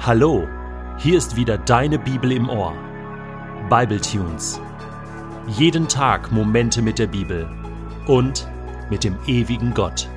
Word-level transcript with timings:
Hallo, 0.00 0.46
hier 0.96 1.18
ist 1.18 1.34
wieder 1.34 1.58
deine 1.58 1.98
Bibel 1.98 2.30
im 2.30 2.48
Ohr. 2.48 2.72
Bible 3.68 4.00
Tunes. 4.00 4.60
Jeden 5.48 5.88
Tag 5.88 6.30
Momente 6.30 6.80
mit 6.82 7.00
der 7.00 7.08
Bibel 7.08 7.50
und 8.06 8.46
mit 8.90 9.02
dem 9.02 9.16
ewigen 9.26 9.74
Gott. 9.74 10.08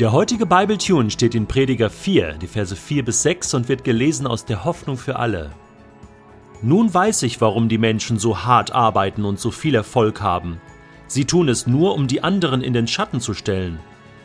Der 0.00 0.10
heutige 0.10 0.46
Bible 0.46 0.78
Tune 0.78 1.10
steht 1.10 1.34
in 1.34 1.46
Prediger 1.46 1.90
4, 1.90 2.38
die 2.38 2.46
Verse 2.46 2.74
4 2.74 3.04
bis 3.04 3.22
6 3.22 3.52
und 3.52 3.68
wird 3.68 3.84
gelesen 3.84 4.26
aus 4.26 4.46
der 4.46 4.64
Hoffnung 4.64 4.96
für 4.96 5.16
alle. 5.16 5.50
Nun 6.62 6.92
weiß 6.92 7.24
ich, 7.24 7.42
warum 7.42 7.68
die 7.68 7.78
Menschen 7.78 8.18
so 8.18 8.44
hart 8.44 8.72
arbeiten 8.72 9.26
und 9.26 9.38
so 9.38 9.50
viel 9.50 9.74
Erfolg 9.74 10.22
haben. 10.22 10.62
Sie 11.08 11.26
tun 11.26 11.50
es 11.50 11.66
nur, 11.66 11.94
um 11.94 12.06
die 12.06 12.24
anderen 12.24 12.62
in 12.62 12.72
den 12.72 12.86
Schatten 12.86 13.20
zu 13.20 13.34
stellen. 13.34 13.80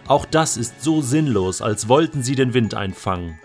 Auch 0.08 0.26
das 0.26 0.58
ist 0.58 0.82
so 0.84 1.02
sinnlos, 1.02 1.62
als 1.62 1.88
wollten 1.88 2.24
sie 2.24 2.36
den 2.36 2.54
Wind 2.54 2.74
einfangen. 2.74 3.40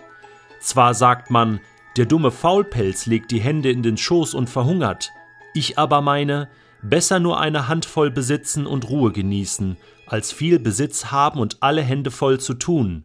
Zwar 0.60 0.94
sagt 0.94 1.30
man, 1.30 1.60
der 1.96 2.06
dumme 2.06 2.30
Faulpelz 2.30 3.06
legt 3.06 3.30
die 3.30 3.40
Hände 3.40 3.70
in 3.70 3.82
den 3.82 3.96
Schoß 3.96 4.34
und 4.34 4.50
verhungert, 4.50 5.12
ich 5.54 5.78
aber 5.78 6.00
meine, 6.00 6.48
besser 6.82 7.20
nur 7.20 7.40
eine 7.40 7.68
Handvoll 7.68 8.10
besitzen 8.10 8.66
und 8.66 8.88
Ruhe 8.88 9.12
genießen, 9.12 9.76
als 10.06 10.32
viel 10.32 10.58
Besitz 10.58 11.06
haben 11.06 11.40
und 11.40 11.62
alle 11.62 11.82
Hände 11.82 12.10
voll 12.10 12.40
zu 12.40 12.54
tun, 12.54 13.04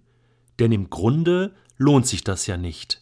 denn 0.60 0.72
im 0.72 0.90
Grunde 0.90 1.54
lohnt 1.78 2.08
sich 2.08 2.24
das 2.24 2.48
ja 2.48 2.58
nicht. 2.58 3.02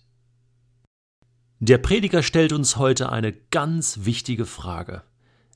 Der 1.60 1.78
Prediger 1.78 2.24
stellt 2.24 2.54
uns 2.54 2.78
heute 2.78 3.12
eine 3.12 3.32
ganz 3.32 4.00
wichtige 4.04 4.46
Frage. 4.46 5.04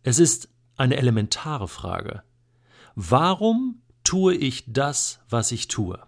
Es 0.04 0.20
ist 0.20 0.50
eine 0.78 0.98
elementare 0.98 1.68
Frage. 1.68 2.24
Warum 2.96 3.82
tue 4.06 4.36
ich 4.36 4.64
das, 4.68 5.20
was 5.28 5.52
ich 5.52 5.68
tue? 5.68 6.00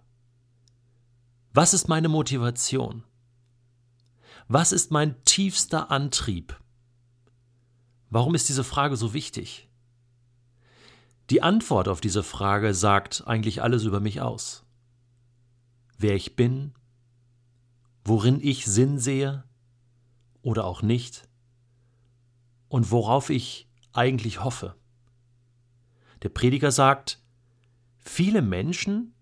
Was 1.51 1.73
ist 1.73 1.89
meine 1.89 2.07
Motivation? 2.07 3.03
Was 4.47 4.71
ist 4.71 4.91
mein 4.91 5.21
tiefster 5.25 5.91
Antrieb? 5.91 6.57
Warum 8.09 8.35
ist 8.35 8.47
diese 8.47 8.63
Frage 8.63 8.95
so 8.95 9.13
wichtig? 9.13 9.67
Die 11.29 11.41
Antwort 11.41 11.89
auf 11.89 11.99
diese 11.99 12.23
Frage 12.23 12.73
sagt 12.73 13.23
eigentlich 13.27 13.61
alles 13.61 13.83
über 13.83 13.99
mich 13.99 14.21
aus. 14.21 14.63
Wer 15.97 16.15
ich 16.15 16.37
bin, 16.37 16.73
worin 18.05 18.39
ich 18.39 18.65
Sinn 18.65 18.99
sehe 18.99 19.43
oder 20.41 20.63
auch 20.63 20.81
nicht 20.81 21.27
und 22.69 22.91
worauf 22.91 23.29
ich 23.29 23.67
eigentlich 23.91 24.43
hoffe. 24.43 24.75
Der 26.21 26.29
Prediger 26.29 26.71
sagt, 26.71 27.19
Viele 28.07 28.41
Menschen 28.41 29.13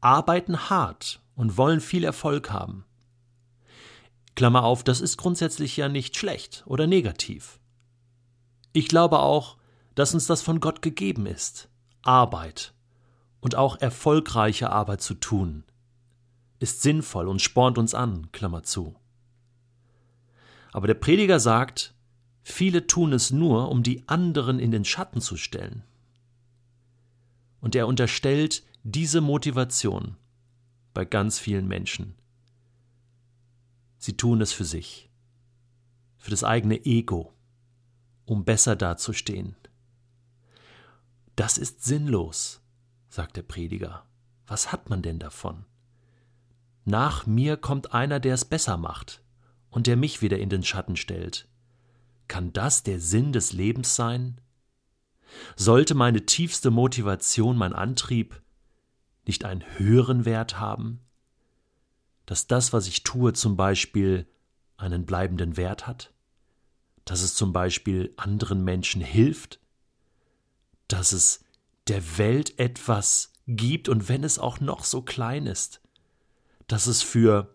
arbeiten 0.00 0.68
hart 0.68 1.22
und 1.36 1.56
wollen 1.56 1.80
viel 1.80 2.02
Erfolg 2.02 2.50
haben. 2.50 2.84
Klammer 4.34 4.64
auf, 4.64 4.82
das 4.82 5.00
ist 5.00 5.16
grundsätzlich 5.16 5.76
ja 5.76 5.88
nicht 5.88 6.16
schlecht 6.16 6.64
oder 6.66 6.88
negativ. 6.88 7.60
Ich 8.72 8.88
glaube 8.88 9.20
auch, 9.20 9.58
dass 9.94 10.12
uns 10.12 10.26
das 10.26 10.42
von 10.42 10.58
Gott 10.58 10.82
gegeben 10.82 11.24
ist, 11.24 11.68
Arbeit 12.02 12.74
und 13.40 13.54
auch 13.54 13.80
erfolgreiche 13.80 14.70
Arbeit 14.70 15.00
zu 15.00 15.14
tun, 15.14 15.62
ist 16.58 16.82
sinnvoll 16.82 17.28
und 17.28 17.40
spornt 17.40 17.78
uns 17.78 17.94
an, 17.94 18.30
Klammer 18.32 18.64
zu. 18.64 18.96
Aber 20.72 20.88
der 20.88 20.94
Prediger 20.94 21.38
sagt, 21.38 21.94
viele 22.42 22.88
tun 22.88 23.12
es 23.12 23.30
nur, 23.30 23.70
um 23.70 23.84
die 23.84 24.06
anderen 24.08 24.58
in 24.58 24.72
den 24.72 24.84
Schatten 24.84 25.20
zu 25.20 25.36
stellen 25.36 25.84
und 27.64 27.74
er 27.74 27.86
unterstellt 27.86 28.62
diese 28.82 29.22
Motivation 29.22 30.18
bei 30.92 31.06
ganz 31.06 31.38
vielen 31.38 31.66
Menschen. 31.66 32.14
Sie 33.96 34.18
tun 34.18 34.42
es 34.42 34.52
für 34.52 34.66
sich, 34.66 35.08
für 36.18 36.30
das 36.30 36.44
eigene 36.44 36.84
Ego, 36.84 37.32
um 38.26 38.44
besser 38.44 38.76
dazustehen. 38.76 39.56
Das 41.36 41.56
ist 41.56 41.82
sinnlos, 41.82 42.60
sagt 43.08 43.38
der 43.38 43.42
Prediger. 43.42 44.04
Was 44.46 44.70
hat 44.70 44.90
man 44.90 45.00
denn 45.00 45.18
davon? 45.18 45.64
Nach 46.84 47.24
mir 47.24 47.56
kommt 47.56 47.94
einer, 47.94 48.20
der 48.20 48.34
es 48.34 48.44
besser 48.44 48.76
macht 48.76 49.22
und 49.70 49.86
der 49.86 49.96
mich 49.96 50.20
wieder 50.20 50.38
in 50.38 50.50
den 50.50 50.64
Schatten 50.64 50.96
stellt. 50.96 51.48
Kann 52.28 52.52
das 52.52 52.82
der 52.82 53.00
Sinn 53.00 53.32
des 53.32 53.54
Lebens 53.54 53.96
sein? 53.96 54.38
Sollte 55.56 55.94
meine 55.94 56.26
tiefste 56.26 56.70
Motivation, 56.70 57.56
mein 57.56 57.72
Antrieb 57.72 58.40
nicht 59.26 59.44
einen 59.44 59.64
höheren 59.78 60.24
Wert 60.24 60.58
haben? 60.58 61.00
Dass 62.26 62.46
das, 62.46 62.72
was 62.72 62.86
ich 62.86 63.02
tue, 63.04 63.32
zum 63.32 63.56
Beispiel 63.56 64.26
einen 64.76 65.06
bleibenden 65.06 65.56
Wert 65.56 65.86
hat? 65.86 66.12
Dass 67.04 67.22
es 67.22 67.34
zum 67.34 67.52
Beispiel 67.52 68.12
anderen 68.16 68.64
Menschen 68.64 69.00
hilft? 69.02 69.60
Dass 70.88 71.12
es 71.12 71.44
der 71.88 72.18
Welt 72.18 72.58
etwas 72.58 73.32
gibt 73.46 73.88
und 73.88 74.08
wenn 74.08 74.24
es 74.24 74.38
auch 74.38 74.60
noch 74.60 74.84
so 74.84 75.02
klein 75.02 75.46
ist? 75.46 75.80
Dass 76.66 76.86
es 76.86 77.02
für 77.02 77.54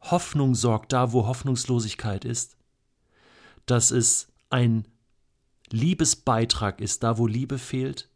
Hoffnung 0.00 0.54
sorgt, 0.54 0.92
da 0.92 1.12
wo 1.12 1.26
Hoffnungslosigkeit 1.26 2.24
ist? 2.24 2.56
Dass 3.66 3.90
es 3.90 4.28
ein 4.50 4.86
Liebesbeitrag 5.70 6.80
ist, 6.80 7.02
da 7.02 7.18
wo 7.18 7.26
Liebe 7.26 7.58
fehlt? 7.58 8.08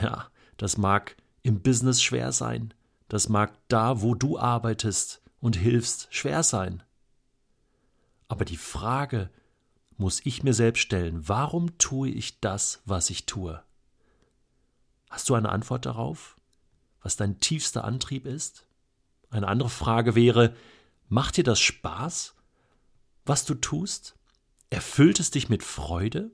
Ja, 0.00 0.28
das 0.56 0.76
mag 0.76 1.16
im 1.42 1.62
Business 1.62 2.02
schwer 2.02 2.32
sein, 2.32 2.72
das 3.08 3.28
mag 3.28 3.52
da, 3.68 4.00
wo 4.00 4.14
du 4.14 4.38
arbeitest 4.38 5.22
und 5.40 5.56
hilfst, 5.56 6.08
schwer 6.10 6.42
sein. 6.42 6.82
Aber 8.28 8.44
die 8.44 8.56
Frage 8.56 9.30
muss 9.96 10.24
ich 10.24 10.42
mir 10.42 10.54
selbst 10.54 10.80
stellen, 10.80 11.28
warum 11.28 11.76
tue 11.78 12.08
ich 12.08 12.40
das, 12.40 12.80
was 12.84 13.10
ich 13.10 13.26
tue? 13.26 13.62
Hast 15.10 15.28
du 15.28 15.34
eine 15.34 15.50
Antwort 15.50 15.84
darauf, 15.84 16.36
was 17.02 17.16
dein 17.16 17.40
tiefster 17.40 17.84
Antrieb 17.84 18.24
ist? 18.24 18.66
Eine 19.28 19.48
andere 19.48 19.68
Frage 19.68 20.14
wäre, 20.14 20.54
macht 21.08 21.36
dir 21.36 21.44
das 21.44 21.60
Spaß, 21.60 22.34
was 23.26 23.44
du 23.44 23.54
tust? 23.54 24.16
Erfüllt 24.72 25.20
es 25.20 25.30
dich 25.30 25.50
mit 25.50 25.62
Freude? 25.62 26.30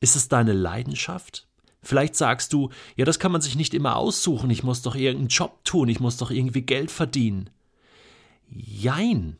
Ist 0.00 0.16
es 0.16 0.28
deine 0.28 0.54
Leidenschaft? 0.54 1.46
Vielleicht 1.82 2.16
sagst 2.16 2.54
du, 2.54 2.70
ja, 2.96 3.04
das 3.04 3.18
kann 3.18 3.30
man 3.30 3.42
sich 3.42 3.54
nicht 3.54 3.74
immer 3.74 3.96
aussuchen, 3.96 4.48
ich 4.48 4.62
muss 4.62 4.80
doch 4.80 4.94
irgendeinen 4.94 5.28
Job 5.28 5.62
tun, 5.62 5.90
ich 5.90 6.00
muss 6.00 6.16
doch 6.16 6.30
irgendwie 6.30 6.62
Geld 6.62 6.90
verdienen. 6.90 7.50
Jein. 8.48 9.36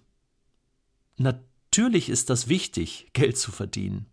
Natürlich 1.17 2.11
ist 2.11 2.29
das 2.29 2.47
wichtig, 2.47 3.09
Geld 3.15 3.39
zu 3.39 3.53
verdienen. 3.53 4.05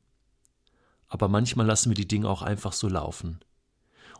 Aber 1.09 1.27
manchmal 1.27 1.65
lassen 1.65 1.89
wir 1.89 1.95
die 1.95 2.07
Dinge 2.07 2.29
auch 2.29 2.43
einfach 2.43 2.71
so 2.71 2.87
laufen. 2.87 3.41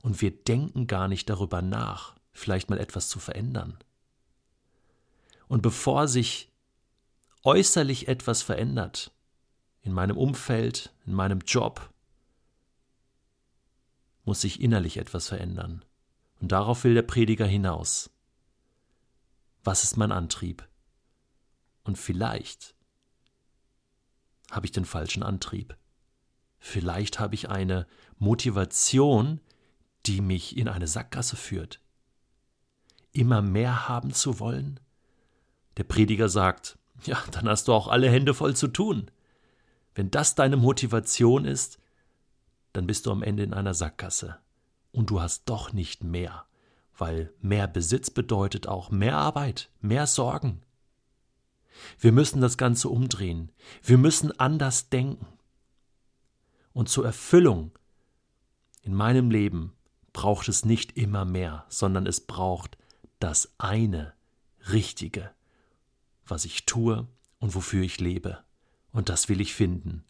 Und 0.02 0.22
wir 0.22 0.32
denken 0.32 0.86
gar 0.86 1.08
nicht 1.08 1.30
darüber 1.30 1.62
nach, 1.62 2.18
vielleicht 2.34 2.70
mal 2.70 2.78
etwas 2.78 3.08
zu 3.08 3.20
verändern. 3.20 3.78
Und 5.48 5.62
bevor 5.62 6.10
sich 6.10 6.52
äußerlich 7.44 8.10
etwas 8.10 8.42
verändert, 8.42 9.14
in 9.84 9.92
meinem 9.94 10.18
Umfeld, 10.18 10.94
in 11.06 11.14
meinem 11.14 11.40
Job, 11.40 11.94
muss 14.26 14.42
sich 14.42 14.62
innerlich 14.62 14.98
etwas 14.98 15.28
verändern. 15.28 15.84
Und 16.40 16.52
darauf 16.52 16.84
will 16.84 16.94
der 16.94 17.02
Prediger 17.04 17.46
hinaus. 17.46 18.10
Was 19.64 19.84
ist 19.84 19.98
mein 19.98 20.12
Antrieb? 20.12 20.68
Und 21.84 21.98
vielleicht 21.98 22.76
habe 24.52 24.66
ich 24.66 24.72
den 24.72 24.86
falschen 24.86 25.24
Antrieb. 25.24 25.78
Vielleicht 26.60 27.20
habe 27.20 27.36
ich 27.36 27.50
eine 27.50 27.88
Motivation, 28.20 29.42
die 30.06 30.22
mich 30.22 30.58
in 30.58 30.70
eine 30.70 30.88
Sackgasse 30.88 31.36
führt. 31.36 31.82
Immer 33.12 33.42
mehr 33.42 33.90
haben 33.90 34.14
zu 34.14 34.40
wollen? 34.40 34.80
Der 35.78 35.84
Prediger 35.84 36.30
sagt, 36.30 36.78
ja, 37.04 37.22
dann 37.32 37.50
hast 37.50 37.68
du 37.68 37.74
auch 37.74 37.88
alle 37.88 38.10
Hände 38.10 38.34
voll 38.34 38.56
zu 38.56 38.68
tun. 38.70 39.12
Wenn 39.96 40.12
das 40.12 40.36
deine 40.36 40.58
Motivation 40.58 41.46
ist, 41.46 41.80
dann 42.74 42.88
bist 42.88 43.06
du 43.06 43.12
am 43.12 43.24
Ende 43.24 43.44
in 43.44 43.54
einer 43.54 43.74
Sackgasse. 43.74 44.38
Und 44.92 45.10
du 45.10 45.22
hast 45.22 45.44
doch 45.46 45.74
nicht 45.74 46.04
mehr, 46.04 46.46
weil 46.98 47.32
mehr 47.42 47.68
Besitz 47.68 48.10
bedeutet 48.10 48.68
auch 48.68 48.92
mehr 48.92 49.18
Arbeit, 49.18 49.70
mehr 49.82 50.08
Sorgen. 50.08 50.62
Wir 52.00 52.12
müssen 52.12 52.42
das 52.42 52.58
Ganze 52.58 52.90
umdrehen. 52.90 53.52
Wir 53.84 53.98
müssen 53.98 54.38
anders 54.40 54.90
denken. 54.90 55.28
Und 56.72 56.90
zur 56.90 57.06
Erfüllung 57.06 57.72
in 58.82 58.94
meinem 58.94 59.30
Leben 59.32 59.74
braucht 60.12 60.48
es 60.48 60.66
nicht 60.66 60.98
immer 60.98 61.26
mehr, 61.26 61.66
sondern 61.70 62.06
es 62.06 62.22
braucht 62.22 62.78
das 63.20 63.54
eine 63.58 64.14
Richtige, 64.72 65.32
was 66.26 66.46
ich 66.46 66.66
tue 66.66 67.08
und 67.40 67.56
wofür 67.56 67.84
ich 67.84 68.00
lebe 68.00 68.44
und 68.94 69.10
das 69.10 69.28
will 69.28 69.42
ich 69.42 69.54
finden. 69.54 70.06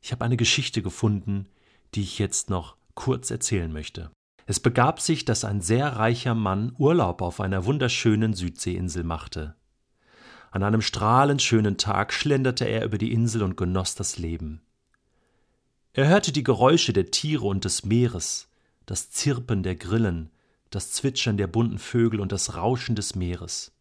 Ich 0.00 0.10
habe 0.10 0.24
eine 0.24 0.36
Geschichte 0.36 0.82
gefunden, 0.82 1.46
die 1.94 2.02
ich 2.02 2.18
jetzt 2.18 2.50
noch 2.50 2.76
kurz 2.94 3.30
erzählen 3.30 3.72
möchte. 3.72 4.10
Es 4.46 4.60
begab 4.60 5.00
sich, 5.00 5.24
dass 5.24 5.44
ein 5.44 5.60
sehr 5.60 5.96
reicher 5.96 6.34
Mann 6.34 6.74
Urlaub 6.76 7.22
auf 7.22 7.40
einer 7.40 7.64
wunderschönen 7.64 8.34
Südseeinsel 8.34 9.04
machte. 9.04 9.54
An 10.50 10.62
einem 10.62 10.82
strahlend 10.82 11.42
schönen 11.42 11.78
Tag 11.78 12.12
schlenderte 12.12 12.64
er 12.66 12.84
über 12.84 12.98
die 12.98 13.12
Insel 13.12 13.42
und 13.42 13.56
genoss 13.56 13.94
das 13.94 14.18
Leben. 14.18 14.60
Er 15.94 16.08
hörte 16.08 16.32
die 16.32 16.44
Geräusche 16.44 16.92
der 16.92 17.10
Tiere 17.10 17.46
und 17.46 17.64
des 17.64 17.84
Meeres, 17.84 18.48
das 18.84 19.10
Zirpen 19.10 19.62
der 19.62 19.76
Grillen, 19.76 20.30
das 20.70 20.92
Zwitschern 20.92 21.36
der 21.36 21.46
bunten 21.46 21.78
Vögel 21.78 22.20
und 22.20 22.32
das 22.32 22.56
Rauschen 22.56 22.96
des 22.96 23.14
Meeres. 23.14 23.73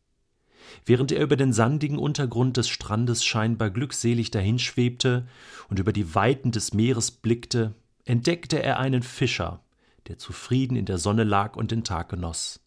Während 0.86 1.12
er 1.12 1.21
über 1.21 1.36
den 1.36 1.54
sandigen 1.54 1.98
Untergrund 1.98 2.57
des 2.57 2.69
Strandes 2.69 3.24
scheinbar 3.24 3.69
glückselig 3.69 4.31
dahinschwebte 4.31 5.27
und 5.69 5.80
über 5.80 5.94
die 5.94 6.15
Weiten 6.15 6.51
des 6.51 6.74
Meeres 6.74 7.12
blickte, 7.12 7.74
entdeckte 8.06 8.62
er 8.62 8.80
einen 8.80 9.04
Fischer, 9.04 9.62
der 10.07 10.18
zufrieden 10.18 10.75
in 10.75 10.86
der 10.86 10.98
Sonne 10.98 11.24
lag 11.24 11.56
und 11.56 11.71
den 11.71 11.83
Tag 11.83 12.10
genoss. 12.10 12.60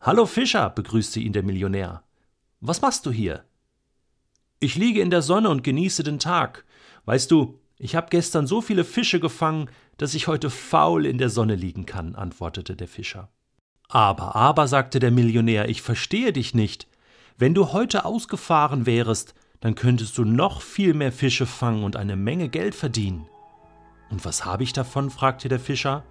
Hallo 0.00 0.26
Fischer, 0.26 0.70
begrüßte 0.70 1.20
ihn 1.20 1.32
der 1.32 1.42
Millionär. 1.42 2.02
Was 2.60 2.80
machst 2.80 3.04
du 3.04 3.10
hier? 3.10 3.44
Ich 4.60 4.76
liege 4.76 5.00
in 5.00 5.10
der 5.10 5.22
Sonne 5.22 5.50
und 5.50 5.62
genieße 5.62 6.02
den 6.02 6.18
Tag. 6.18 6.64
Weißt 7.04 7.30
du, 7.30 7.60
ich 7.78 7.94
habe 7.94 8.08
gestern 8.10 8.46
so 8.46 8.60
viele 8.60 8.84
Fische 8.84 9.20
gefangen, 9.20 9.70
dass 9.96 10.14
ich 10.14 10.26
heute 10.26 10.50
faul 10.50 11.06
in 11.06 11.18
der 11.18 11.30
Sonne 11.30 11.54
liegen 11.54 11.86
kann, 11.86 12.14
antwortete 12.14 12.74
der 12.74 12.88
Fischer. 12.88 13.28
Aber, 13.88 14.36
aber, 14.36 14.68
sagte 14.68 14.98
der 14.98 15.10
Millionär, 15.10 15.68
ich 15.68 15.80
verstehe 15.80 16.32
dich 16.32 16.54
nicht. 16.54 16.88
Wenn 17.40 17.54
du 17.54 17.72
heute 17.72 18.04
ausgefahren 18.04 18.84
wärest, 18.84 19.32
dann 19.60 19.76
könntest 19.76 20.18
du 20.18 20.24
noch 20.24 20.60
viel 20.60 20.92
mehr 20.92 21.12
Fische 21.12 21.46
fangen 21.46 21.84
und 21.84 21.94
eine 21.94 22.16
Menge 22.16 22.48
Geld 22.48 22.74
verdienen. 22.74 23.28
Und 24.10 24.24
was 24.24 24.44
habe 24.44 24.64
ich 24.64 24.72
davon? 24.72 25.08
fragte 25.08 25.48
der 25.48 25.60
Fischer. 25.60 26.02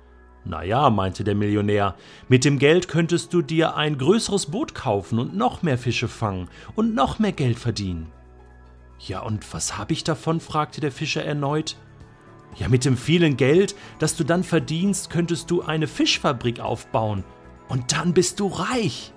Na 0.46 0.64
ja, 0.64 0.90
meinte 0.90 1.26
der 1.26 1.36
Millionär, 1.36 1.96
mit 2.30 2.46
dem 2.46 2.60
Geld 2.60 2.88
könntest 2.88 3.34
du 3.34 3.42
dir 3.42 3.76
ein 3.76 3.98
größeres 3.98 4.46
Boot 4.46 4.74
kaufen 4.74 5.20
und 5.20 5.36
noch 5.36 5.64
mehr 5.64 5.78
Fische 5.78 6.08
fangen 6.08 6.48
und 6.76 6.96
noch 6.96 7.20
mehr 7.20 7.34
Geld 7.34 7.60
verdienen. 7.60 8.10
Ja, 8.98 9.20
und 9.20 9.54
was 9.54 9.78
habe 9.78 9.92
ich 9.92 10.06
davon? 10.06 10.40
fragte 10.40 10.80
der 10.80 10.94
Fischer 10.94 11.26
erneut. 11.26 11.76
Ja, 12.56 12.70
mit 12.70 12.86
dem 12.86 12.96
vielen 12.96 13.36
Geld, 13.36 13.76
das 14.00 14.16
du 14.16 14.24
dann 14.24 14.46
verdienst, 14.46 15.10
könntest 15.10 15.52
du 15.52 15.62
eine 15.62 15.88
Fischfabrik 15.88 16.62
aufbauen, 16.62 17.26
und 17.68 17.92
dann 17.92 18.14
bist 18.14 18.40
du 18.40 18.48
reich. 18.48 19.12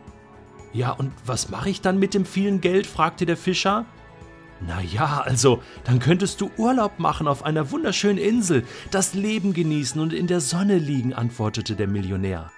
Ja, 0.73 0.93
und 0.93 1.13
was 1.27 1.49
mache 1.51 1.71
ich 1.71 1.81
dann 1.81 1.99
mit 1.99 2.15
dem 2.15 2.25
vielen 2.25 2.61
Geld? 2.61 2.87
fragte 2.87 3.27
der 3.27 3.37
Fischer. 3.37 3.87
Na 4.61 4.81
ja, 4.83 5.23
also, 5.25 5.63
dann 5.85 6.01
könntest 6.01 6.41
du 6.41 6.51
Urlaub 6.59 6.99
machen 6.99 7.27
auf 7.27 7.45
einer 7.45 7.71
wunderschönen 7.71 8.19
Insel, 8.19 8.65
das 8.91 9.15
Leben 9.15 9.55
genießen 9.55 10.01
und 10.01 10.13
in 10.13 10.27
der 10.27 10.41
Sonne 10.41 10.79
liegen, 10.79 11.15
antwortete 11.15 11.77
der 11.77 11.87
Millionär. 11.87 12.53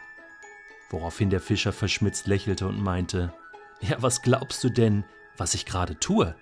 Woraufhin 0.90 1.30
der 1.30 1.40
Fischer 1.40 1.72
verschmitzt 1.72 2.26
lächelte 2.26 2.66
und 2.66 2.82
meinte: 2.82 3.32
Ja, 3.80 3.96
was 4.00 4.20
glaubst 4.20 4.62
du 4.64 4.68
denn, 4.68 5.04
was 5.36 5.54
ich 5.54 5.64
gerade 5.64 5.98
tue? 5.98 6.34